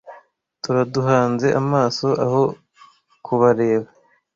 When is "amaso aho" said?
1.61-2.41